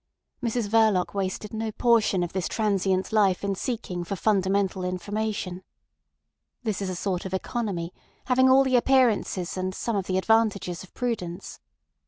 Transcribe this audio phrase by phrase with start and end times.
[0.41, 5.61] Mrs Verloc wasted no portion of this transient life in seeking for fundamental information.
[6.63, 7.93] This is a sort of economy
[8.25, 11.59] having all the appearances and some of the advantages of prudence.